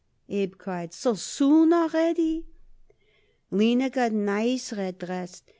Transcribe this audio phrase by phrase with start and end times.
[0.29, 0.95] Abe cried.
[0.95, 2.47] "So soon already!"
[3.51, 5.43] "Lina got nice red dress.